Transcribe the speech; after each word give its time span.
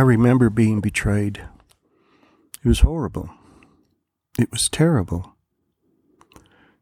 I 0.00 0.02
remember 0.02 0.48
being 0.48 0.80
betrayed. 0.80 1.42
It 2.64 2.66
was 2.66 2.80
horrible. 2.80 3.28
It 4.38 4.50
was 4.50 4.70
terrible. 4.70 5.36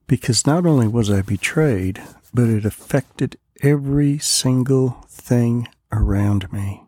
Because 0.07 0.47
not 0.47 0.65
only 0.65 0.87
was 0.87 1.11
I 1.11 1.23
betrayed, 1.23 2.01
but 2.33 2.49
it 2.49 2.65
affected 2.65 3.37
every 3.61 4.21
single 4.21 5.05
thing 5.09 5.67
around 5.91 6.53
me. 6.53 6.85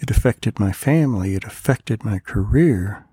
It 0.00 0.08
affected 0.08 0.60
my 0.60 0.70
family, 0.70 1.34
it 1.34 1.42
affected 1.42 2.04
my 2.04 2.20
career. 2.20 3.04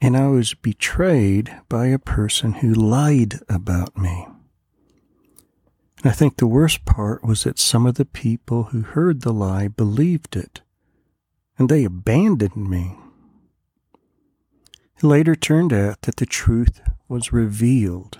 And 0.00 0.16
I 0.16 0.28
was 0.28 0.54
betrayed 0.54 1.52
by 1.68 1.86
a 1.86 1.98
person 1.98 2.52
who 2.52 2.72
lied 2.72 3.40
about 3.48 3.98
me. 3.98 4.28
I 6.04 6.10
think 6.10 6.36
the 6.36 6.48
worst 6.48 6.84
part 6.84 7.22
was 7.22 7.44
that 7.44 7.60
some 7.60 7.86
of 7.86 7.94
the 7.94 8.04
people 8.04 8.64
who 8.64 8.82
heard 8.82 9.20
the 9.20 9.32
lie 9.32 9.68
believed 9.68 10.34
it, 10.34 10.60
and 11.56 11.68
they 11.68 11.84
abandoned 11.84 12.56
me. 12.56 12.96
It 14.96 15.04
later 15.04 15.36
turned 15.36 15.72
out 15.72 16.02
that 16.02 16.16
the 16.16 16.26
truth 16.26 16.80
was 17.06 17.32
revealed, 17.32 18.18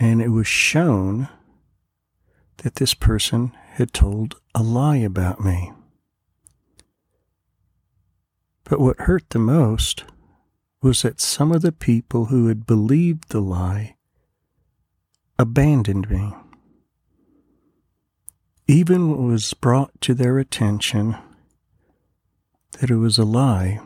and 0.00 0.20
it 0.20 0.30
was 0.30 0.48
shown 0.48 1.28
that 2.58 2.76
this 2.76 2.94
person 2.94 3.52
had 3.74 3.92
told 3.92 4.40
a 4.56 4.62
lie 4.62 4.96
about 4.96 5.44
me. 5.44 5.72
But 8.64 8.80
what 8.80 9.02
hurt 9.02 9.30
the 9.30 9.38
most 9.38 10.04
was 10.82 11.02
that 11.02 11.20
some 11.20 11.52
of 11.52 11.62
the 11.62 11.72
people 11.72 12.26
who 12.26 12.48
had 12.48 12.66
believed 12.66 13.28
the 13.28 13.40
lie 13.40 13.94
abandoned 15.38 16.10
me. 16.10 16.34
Even 18.66 19.10
when 19.10 19.28
it 19.28 19.32
was 19.32 19.54
brought 19.54 19.98
to 20.00 20.12
their 20.12 20.38
attention 20.38 21.16
that 22.80 22.90
it 22.90 22.96
was 22.96 23.18
a 23.18 23.24
lie, 23.24 23.80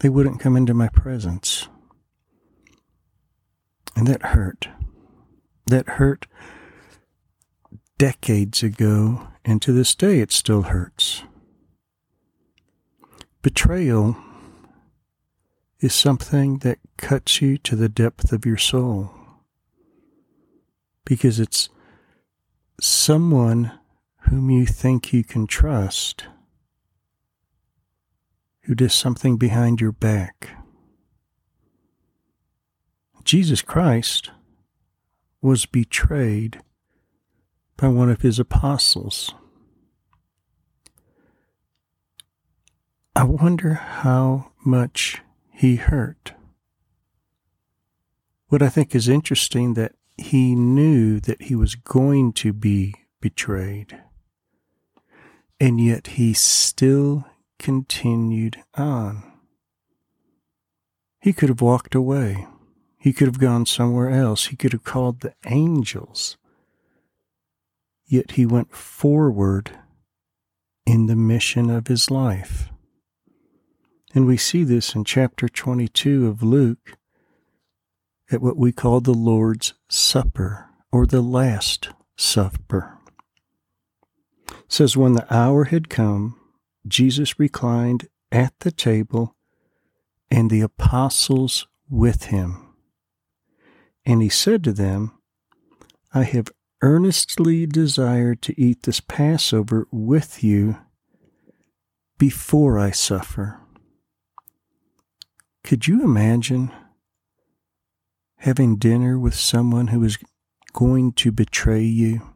they 0.00 0.08
wouldn't 0.08 0.40
come 0.40 0.56
into 0.56 0.74
my 0.74 0.88
presence. 0.88 1.68
And 3.96 4.06
that 4.06 4.22
hurt. 4.22 4.68
That 5.66 5.88
hurt 5.88 6.26
decades 7.96 8.62
ago, 8.62 9.28
and 9.44 9.60
to 9.62 9.72
this 9.72 9.94
day 9.94 10.20
it 10.20 10.32
still 10.32 10.62
hurts. 10.62 11.22
Betrayal 13.42 14.16
is 15.80 15.94
something 15.94 16.58
that 16.58 16.78
cuts 16.96 17.40
you 17.40 17.56
to 17.58 17.76
the 17.76 17.88
depth 17.88 18.32
of 18.32 18.44
your 18.44 18.56
soul 18.56 19.17
because 21.08 21.40
it's 21.40 21.70
someone 22.82 23.72
whom 24.28 24.50
you 24.50 24.66
think 24.66 25.10
you 25.10 25.24
can 25.24 25.46
trust 25.46 26.26
who 28.64 28.74
does 28.74 28.92
something 28.92 29.38
behind 29.38 29.80
your 29.80 29.90
back. 29.90 30.50
Jesus 33.24 33.62
Christ 33.62 34.30
was 35.40 35.64
betrayed 35.64 36.60
by 37.78 37.88
one 37.88 38.10
of 38.10 38.20
his 38.20 38.38
apostles. 38.38 39.34
I 43.16 43.24
wonder 43.24 43.72
how 43.72 44.50
much 44.62 45.22
he 45.54 45.76
hurt. 45.76 46.34
What 48.48 48.60
I 48.60 48.68
think 48.68 48.94
is 48.94 49.08
interesting 49.08 49.72
that 49.72 49.92
he 50.18 50.54
knew 50.54 51.20
that 51.20 51.42
he 51.42 51.54
was 51.54 51.74
going 51.74 52.32
to 52.34 52.52
be 52.52 52.94
betrayed. 53.20 53.98
And 55.60 55.80
yet 55.80 56.08
he 56.08 56.34
still 56.34 57.24
continued 57.58 58.62
on. 58.74 59.22
He 61.20 61.32
could 61.32 61.48
have 61.48 61.60
walked 61.60 61.94
away. 61.94 62.46
He 62.98 63.12
could 63.12 63.26
have 63.26 63.40
gone 63.40 63.66
somewhere 63.66 64.10
else. 64.10 64.46
He 64.46 64.56
could 64.56 64.72
have 64.72 64.84
called 64.84 65.20
the 65.20 65.34
angels 65.46 66.36
yet 68.08 68.32
he 68.32 68.46
went 68.46 68.74
forward 68.74 69.78
in 70.86 71.06
the 71.06 71.16
mission 71.16 71.70
of 71.70 71.86
his 71.86 72.10
life. 72.10 72.70
And 74.14 74.26
we 74.26 74.38
see 74.38 74.64
this 74.64 74.94
in 74.94 75.04
chapter 75.04 75.48
22 75.48 76.26
of 76.26 76.42
Luke 76.42 76.96
at 78.30 78.42
what 78.42 78.56
we 78.56 78.72
call 78.72 79.00
the 79.00 79.14
Lord's 79.14 79.74
Supper 79.88 80.66
or 80.92 81.06
the 81.06 81.22
Last 81.22 81.90
Supper. 82.16 82.98
It 84.48 84.56
says, 84.68 84.96
When 84.96 85.14
the 85.14 85.32
hour 85.34 85.64
had 85.64 85.88
come, 85.88 86.38
Jesus 86.86 87.38
reclined 87.38 88.08
at 88.30 88.52
the 88.60 88.70
table 88.70 89.34
and 90.30 90.50
the 90.50 90.60
apostles 90.60 91.66
with 91.88 92.24
him. 92.24 92.74
And 94.04 94.22
he 94.22 94.28
said 94.28 94.64
to 94.64 94.72
them, 94.72 95.12
I 96.12 96.22
have 96.22 96.50
earnestly 96.82 97.66
desired 97.66 98.40
to 98.42 98.60
eat 98.60 98.82
this 98.82 99.00
Passover 99.00 99.86
with 99.90 100.44
you 100.44 100.78
before 102.18 102.78
I 102.78 102.90
suffer. 102.90 103.60
Could 105.64 105.86
you 105.86 106.02
imagine 106.02 106.72
having 108.38 108.76
dinner 108.76 109.18
with 109.18 109.34
someone 109.34 109.88
who 109.88 110.00
was 110.00 110.18
going 110.72 111.12
to 111.12 111.32
betray 111.32 111.82
you 111.82 112.34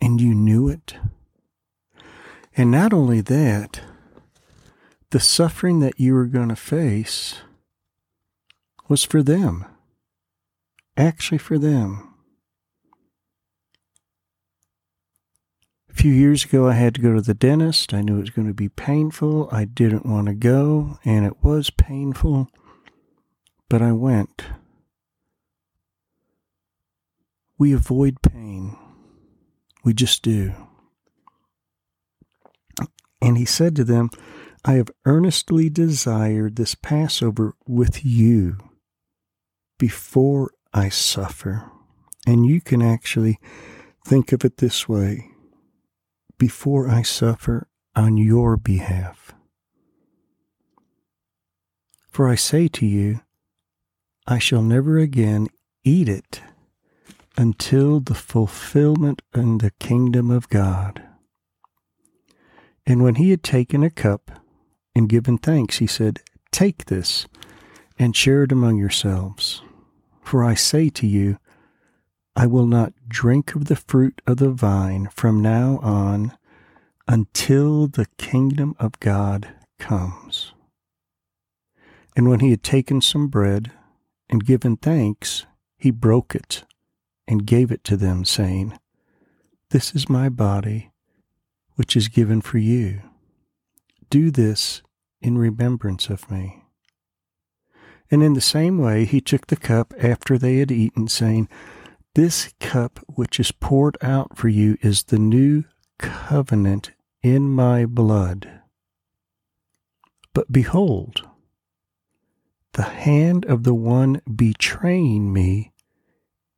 and 0.00 0.20
you 0.20 0.34
knew 0.34 0.68
it? 0.68 0.96
And 2.56 2.70
not 2.70 2.92
only 2.92 3.20
that, 3.20 3.80
the 5.10 5.20
suffering 5.20 5.80
that 5.80 5.98
you 5.98 6.14
were 6.14 6.26
going 6.26 6.48
to 6.48 6.56
face 6.56 7.36
was 8.88 9.04
for 9.04 9.22
them, 9.22 9.64
actually 10.96 11.38
for 11.38 11.58
them. 11.58 12.08
A 15.90 15.94
few 15.94 16.12
years 16.12 16.44
ago, 16.44 16.68
I 16.68 16.72
had 16.72 16.94
to 16.94 17.02
go 17.02 17.14
to 17.14 17.20
the 17.20 17.34
dentist. 17.34 17.92
I 17.92 18.00
knew 18.00 18.16
it 18.16 18.22
was 18.22 18.30
going 18.30 18.48
to 18.48 18.54
be 18.54 18.70
painful. 18.70 19.48
I 19.52 19.66
didn't 19.66 20.06
want 20.06 20.26
to 20.28 20.34
go, 20.34 20.98
and 21.04 21.26
it 21.26 21.42
was 21.42 21.70
painful, 21.70 22.48
but 23.68 23.82
I 23.82 23.92
went. 23.92 24.44
We 27.62 27.72
avoid 27.72 28.22
pain, 28.22 28.76
we 29.84 29.94
just 29.94 30.24
do. 30.24 30.52
And 33.20 33.38
he 33.38 33.44
said 33.44 33.76
to 33.76 33.84
them, 33.84 34.10
I 34.64 34.72
have 34.72 34.90
earnestly 35.04 35.70
desired 35.70 36.56
this 36.56 36.74
Passover 36.74 37.54
with 37.64 38.04
you 38.04 38.58
before 39.78 40.50
I 40.74 40.88
suffer. 40.88 41.70
And 42.26 42.44
you 42.44 42.60
can 42.60 42.82
actually 42.82 43.38
think 44.04 44.32
of 44.32 44.44
it 44.44 44.56
this 44.56 44.88
way 44.88 45.30
before 46.38 46.88
I 46.88 47.02
suffer 47.02 47.68
on 47.94 48.16
your 48.16 48.56
behalf. 48.56 49.34
For 52.10 52.28
I 52.28 52.34
say 52.34 52.66
to 52.66 52.84
you, 52.84 53.20
I 54.26 54.40
shall 54.40 54.62
never 54.62 54.98
again 54.98 55.46
eat 55.84 56.08
it 56.08 56.42
until 57.36 58.00
the 58.00 58.14
fulfillment 58.14 59.22
in 59.34 59.58
the 59.58 59.72
kingdom 59.78 60.30
of 60.30 60.48
God. 60.48 61.02
And 62.86 63.02
when 63.02 63.16
he 63.16 63.30
had 63.30 63.42
taken 63.42 63.82
a 63.82 63.90
cup 63.90 64.30
and 64.94 65.08
given 65.08 65.38
thanks, 65.38 65.78
he 65.78 65.86
said, 65.86 66.20
Take 66.50 66.86
this 66.86 67.26
and 67.98 68.14
share 68.14 68.42
it 68.42 68.52
among 68.52 68.78
yourselves. 68.78 69.62
For 70.20 70.44
I 70.44 70.54
say 70.54 70.88
to 70.90 71.06
you, 71.06 71.38
I 72.34 72.46
will 72.46 72.66
not 72.66 72.94
drink 73.08 73.54
of 73.54 73.66
the 73.66 73.76
fruit 73.76 74.20
of 74.26 74.38
the 74.38 74.50
vine 74.50 75.08
from 75.14 75.40
now 75.40 75.78
on 75.82 76.36
until 77.06 77.86
the 77.86 78.06
kingdom 78.16 78.74
of 78.78 78.98
God 79.00 79.54
comes. 79.78 80.52
And 82.16 82.28
when 82.28 82.40
he 82.40 82.50
had 82.50 82.62
taken 82.62 83.00
some 83.00 83.28
bread 83.28 83.70
and 84.28 84.44
given 84.44 84.76
thanks, 84.76 85.46
he 85.76 85.90
broke 85.90 86.34
it 86.34 86.64
and 87.26 87.46
gave 87.46 87.70
it 87.70 87.84
to 87.84 87.96
them, 87.96 88.24
saying, 88.24 88.78
This 89.70 89.94
is 89.94 90.08
my 90.08 90.28
body, 90.28 90.90
which 91.76 91.96
is 91.96 92.08
given 92.08 92.40
for 92.40 92.58
you. 92.58 93.02
Do 94.10 94.30
this 94.30 94.82
in 95.20 95.38
remembrance 95.38 96.08
of 96.08 96.30
me. 96.30 96.64
And 98.10 98.22
in 98.22 98.34
the 98.34 98.40
same 98.40 98.78
way, 98.78 99.04
he 99.04 99.20
took 99.20 99.46
the 99.46 99.56
cup 99.56 99.94
after 99.98 100.36
they 100.36 100.58
had 100.58 100.70
eaten, 100.70 101.08
saying, 101.08 101.48
this 102.14 102.52
cup 102.60 103.00
which 103.06 103.40
is 103.40 103.52
poured 103.52 103.96
out 104.02 104.36
for 104.36 104.48
you 104.48 104.76
is 104.82 105.04
the 105.04 105.18
new 105.18 105.64
covenant 105.98 106.90
in 107.22 107.48
my 107.48 107.86
blood. 107.86 108.60
But 110.34 110.52
behold, 110.52 111.26
the 112.72 112.82
hand 112.82 113.46
of 113.46 113.62
the 113.62 113.74
one 113.74 114.20
betraying 114.34 115.32
me 115.32 115.71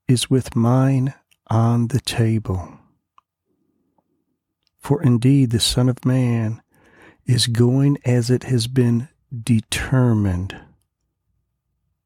is 0.06 0.28
with 0.28 0.54
mine 0.54 1.14
on 1.48 1.88
the 1.88 2.00
table. 2.00 2.78
For 4.78 5.02
indeed 5.02 5.50
the 5.50 5.60
Son 5.60 5.88
of 5.88 6.04
Man 6.04 6.62
is 7.26 7.46
going 7.46 7.98
as 8.04 8.30
it 8.30 8.44
has 8.44 8.66
been 8.66 9.08
determined. 9.42 10.56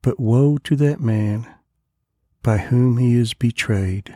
But 0.02 0.20
woe 0.20 0.58
to 0.58 0.76
that 0.76 1.00
man 1.00 1.46
by 2.42 2.58
whom 2.58 2.98
he 2.98 3.16
is 3.16 3.34
betrayed. 3.34 4.14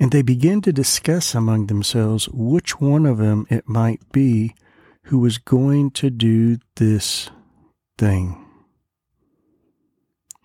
And 0.00 0.10
they 0.10 0.22
began 0.22 0.60
to 0.62 0.72
discuss 0.72 1.34
among 1.34 1.66
themselves 1.66 2.28
which 2.30 2.80
one 2.80 3.06
of 3.06 3.18
them 3.18 3.46
it 3.48 3.68
might 3.68 4.00
be 4.12 4.54
who 5.04 5.18
was 5.18 5.38
going 5.38 5.92
to 5.92 6.10
do 6.10 6.58
this 6.76 7.30
thing. 7.96 8.44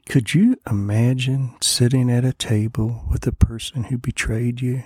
Could 0.06 0.34
you 0.34 0.58
imagine 0.70 1.56
sitting 1.62 2.12
at 2.12 2.24
a 2.24 2.34
table 2.34 3.06
with 3.10 3.22
the 3.22 3.32
person 3.32 3.86
who 3.86 3.98
betrayed 3.98 4.62
you? 4.62 4.84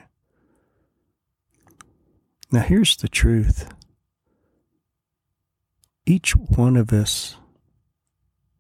Now, 2.51 2.62
here's 2.62 2.95
the 2.95 3.10
truth 3.10 3.69
each 6.06 6.36
one 6.36 6.75
of 6.75 6.92
us 6.92 7.36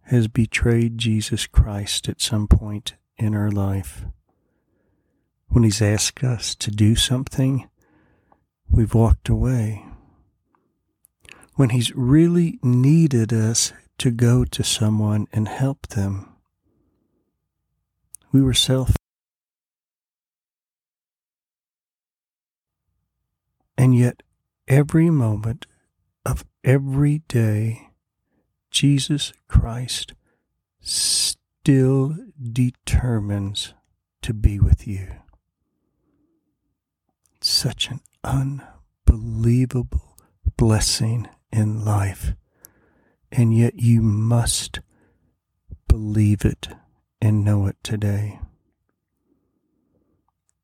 has 0.03 0.27
betrayed 0.27 0.99
Jesus 0.99 1.47
Christ 1.47 2.07
at 2.07 2.21
some 2.21 2.47
point 2.47 2.95
in 3.17 3.33
our 3.33 3.49
life. 3.49 4.05
When 5.47 5.63
He's 5.63 5.81
asked 5.81 6.23
us 6.23 6.53
to 6.55 6.69
do 6.69 6.95
something, 6.95 7.67
we've 8.69 8.93
walked 8.93 9.29
away. 9.29 9.83
When 11.55 11.69
He's 11.69 11.95
really 11.95 12.59
needed 12.61 13.33
us 13.33 13.73
to 13.97 14.11
go 14.11 14.45
to 14.45 14.63
someone 14.63 15.27
and 15.33 15.47
help 15.47 15.87
them, 15.87 16.28
we 18.31 18.41
were 18.41 18.53
self. 18.53 18.95
And 23.77 23.95
yet, 23.95 24.23
every 24.67 25.09
moment 25.09 25.65
of 26.25 26.45
every 26.63 27.19
day, 27.27 27.89
Jesus 28.71 29.31
Christ 29.47 30.13
still 30.81 32.15
determines 32.41 33.73
to 34.21 34.33
be 34.33 34.59
with 34.59 34.85
you. 34.85 35.07
Such 37.41 37.89
an 37.89 38.01
unbelievable 38.23 40.17
blessing 40.57 41.29
in 41.51 41.85
life. 41.85 42.33
And 43.31 43.55
yet 43.55 43.79
you 43.79 44.01
must 44.01 44.81
believe 45.87 46.43
it 46.43 46.67
and 47.21 47.43
know 47.43 47.67
it 47.67 47.77
today. 47.83 48.39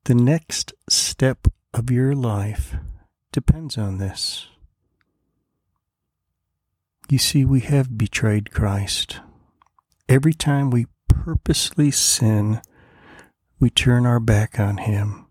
The 0.06 0.16
next 0.16 0.74
step 0.90 1.48
of 1.74 1.90
your 1.90 2.14
life 2.14 2.76
depends 3.32 3.78
on 3.78 3.98
this. 3.98 4.48
You 7.10 7.18
see, 7.18 7.46
we 7.46 7.60
have 7.62 7.98
betrayed 7.98 8.52
Christ. 8.52 9.20
Every 10.08 10.34
time 10.34 10.70
we 10.70 10.88
purposely 11.08 11.92
sin, 11.92 12.62
we 13.60 13.70
turn 13.70 14.06
our 14.06 14.20
back 14.20 14.60
on 14.60 14.78
Him. 14.78 15.26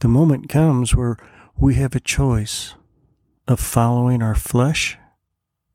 The 0.00 0.08
moment 0.08 0.48
comes 0.48 0.94
where 0.94 1.16
we 1.56 1.74
have 1.74 1.94
a 1.94 2.00
choice 2.00 2.74
of 3.46 3.60
following 3.60 4.22
our 4.22 4.34
flesh 4.34 4.98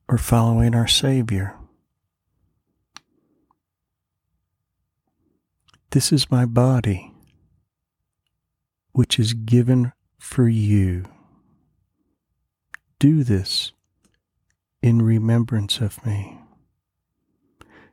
or 0.10 0.18
following 0.18 0.76
our 0.76 0.88
Savior. 0.88 1.56
This 5.92 6.12
is 6.12 6.30
my 6.30 6.46
body, 6.46 7.14
which 8.92 9.18
is 9.20 9.34
given 9.34 9.94
for 10.20 10.48
you. 10.48 11.06
Do 13.00 13.24
this 13.24 13.72
in 14.82 15.02
remembrance 15.02 15.80
of 15.80 16.06
me. 16.06 16.40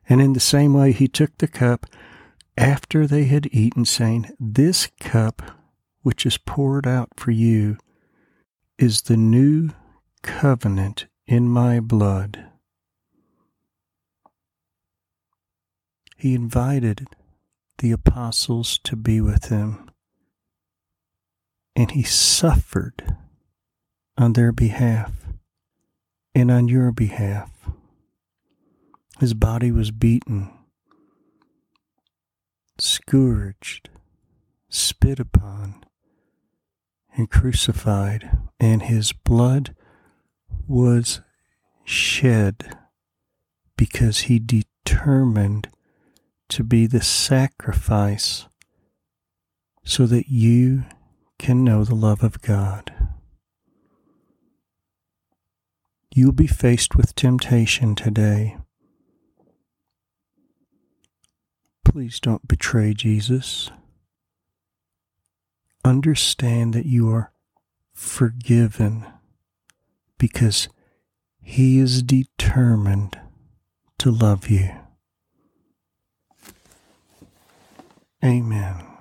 And 0.09 0.21
in 0.21 0.33
the 0.33 0.39
same 0.39 0.73
way, 0.73 0.91
he 0.91 1.07
took 1.07 1.37
the 1.37 1.47
cup 1.47 1.85
after 2.57 3.07
they 3.07 3.25
had 3.25 3.47
eaten, 3.51 3.85
saying, 3.85 4.29
This 4.39 4.87
cup 4.99 5.41
which 6.01 6.25
is 6.25 6.37
poured 6.37 6.85
out 6.85 7.09
for 7.15 7.31
you 7.31 7.77
is 8.77 9.03
the 9.03 9.17
new 9.17 9.69
covenant 10.21 11.07
in 11.27 11.47
my 11.47 11.79
blood. 11.79 12.45
He 16.17 16.35
invited 16.35 17.07
the 17.79 17.91
apostles 17.91 18.79
to 18.83 18.95
be 18.95 19.19
with 19.21 19.45
him, 19.45 19.89
and 21.75 21.91
he 21.91 22.03
suffered 22.03 23.15
on 24.17 24.33
their 24.33 24.51
behalf 24.51 25.11
and 26.33 26.49
on 26.49 26.67
your 26.67 26.91
behalf. 26.91 27.51
His 29.19 29.33
body 29.33 29.71
was 29.71 29.91
beaten, 29.91 30.51
scourged, 32.77 33.89
spit 34.69 35.19
upon, 35.19 35.85
and 37.15 37.29
crucified, 37.29 38.29
and 38.59 38.83
his 38.83 39.13
blood 39.13 39.75
was 40.67 41.21
shed 41.85 42.77
because 43.77 44.21
he 44.21 44.39
determined 44.39 45.69
to 46.55 46.63
be 46.63 46.87
the 46.87 47.01
sacrifice 47.01 48.47
so 49.83 50.05
that 50.05 50.29
you 50.29 50.85
can 51.37 51.65
know 51.65 51.83
the 51.83 51.93
love 51.93 52.23
of 52.23 52.41
God. 52.41 52.93
You'll 56.13 56.31
be 56.31 56.47
faced 56.47 56.95
with 56.95 57.13
temptation 57.13 57.93
today. 57.93 58.55
Please 61.83 62.21
don't 62.21 62.47
betray 62.47 62.93
Jesus. 62.93 63.69
Understand 65.83 66.73
that 66.73 66.85
you 66.85 67.09
are 67.09 67.33
forgiven 67.93 69.05
because 70.17 70.69
He 71.41 71.79
is 71.79 72.01
determined 72.01 73.19
to 73.97 74.09
love 74.09 74.47
you. 74.47 74.84
Amen. 78.25 78.94